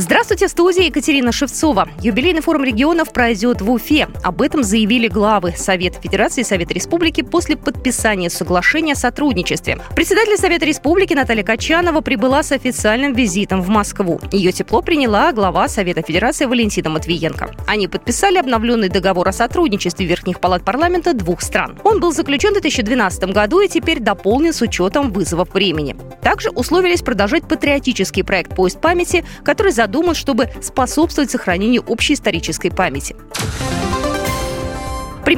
[0.00, 1.88] Здравствуйте, в студии Екатерина Шевцова.
[2.00, 4.06] Юбилейный форум регионов пройдет в Уфе.
[4.22, 9.80] Об этом заявили главы Совета Федерации и Совета Республики после подписания соглашения о сотрудничестве.
[9.96, 14.20] Председатель Совета Республики Наталья Качанова прибыла с официальным визитом в Москву.
[14.30, 17.50] Ее тепло приняла глава Совета Федерации Валентина Матвиенко.
[17.66, 21.76] Они подписали обновленный договор о сотрудничестве Верхних палат парламента двух стран.
[21.82, 25.96] Он был заключен в 2012 году и теперь дополнен с учетом вызовов времени.
[26.22, 32.68] Также условились продолжать патриотический проект «Поезд памяти», который за задуман, чтобы способствовать сохранению общей исторической
[32.68, 33.16] памяти.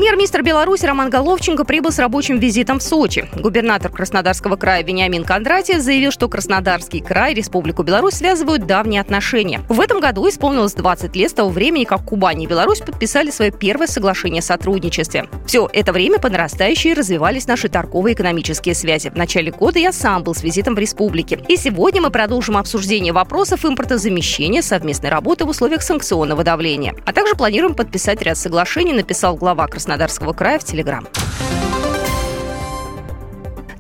[0.01, 3.29] Премьер-министр Беларуси Роман Головченко прибыл с рабочим визитом в Сочи.
[3.35, 9.61] Губернатор Краснодарского края Вениамин Кондратьев заявил, что Краснодарский край и Республику Беларусь связывают давние отношения.
[9.69, 13.51] В этом году исполнилось 20 лет с того времени, как Кубань и Беларусь подписали свое
[13.51, 15.29] первое соглашение о сотрудничестве.
[15.47, 19.11] Все это время по нарастающей развивались наши торговые экономические связи.
[19.11, 21.41] В начале года я сам был с визитом в республике.
[21.47, 26.95] И сегодня мы продолжим обсуждение вопросов импортозамещения, совместной работы в условиях санкционного давления.
[27.05, 29.90] А также планируем подписать ряд соглашений, написал глава Краснодарского
[30.33, 31.07] края в Телеграм.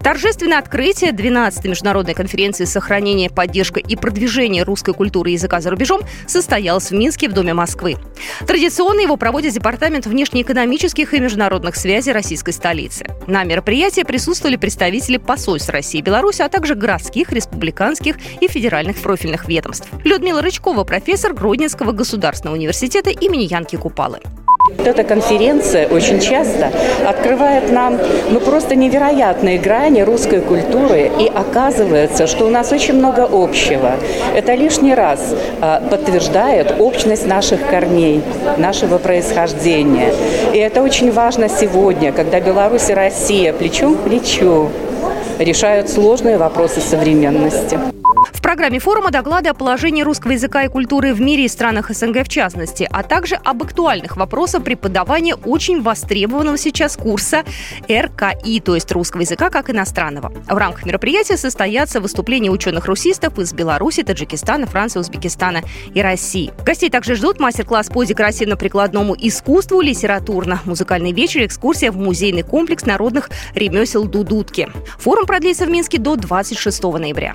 [0.03, 6.01] Торжественное открытие 12-й международной конференции сохранения, поддержка и продвижения русской культуры и языка за рубежом
[6.27, 7.97] состоялось в Минске в Доме Москвы.
[8.47, 13.07] Традиционно его проводит Департамент внешнеэкономических и международных связей российской столицы.
[13.27, 19.49] На мероприятии присутствовали представители посольств России и Беларуси, а также городских, республиканских и федеральных профильных
[19.49, 19.89] ведомств.
[20.05, 24.21] Людмила Рычкова, профессор Гродненского государственного университета имени Янки Купалы.
[24.79, 26.71] Эта конференция очень часто
[27.07, 27.99] открывает нам
[28.31, 33.93] ну, просто невероятные грани русской культуры, и оказывается, что у нас очень много общего.
[34.35, 38.23] Это лишний раз а, подтверждает общность наших корней,
[38.57, 40.13] нашего происхождения.
[40.53, 44.71] И это очень важно сегодня, когда Беларусь и Россия плечом к плечу
[45.39, 47.79] решают сложные вопросы современности.
[48.33, 52.25] В программе форума доклады о положении русского языка и культуры в мире и странах СНГ
[52.25, 57.45] в частности, а также об актуальных вопросах преподавания очень востребованного сейчас курса
[57.91, 60.33] РКИ, то есть русского языка как иностранного.
[60.49, 65.63] В рамках мероприятия состоятся выступления ученых-русистов из Беларуси, Таджикистана, Франции, Узбекистана
[65.95, 66.53] и России.
[66.65, 73.31] Гостей также ждут мастер-класс по декоративно-прикладному искусству, литературно, музыкальный вечер, экскурсия в музейный комплекс народных
[73.55, 74.69] ремесел Дудутки.
[74.99, 77.35] Форум продлится в Минске до 26 ноября.